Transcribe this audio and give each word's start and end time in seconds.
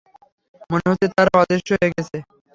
মনে 0.69 0.85
হচ্ছে, 0.89 1.07
তারা 1.15 1.31
অদৃশ্য 1.41 1.69
হয়ে 1.73 1.93
গেছে। 1.95 2.17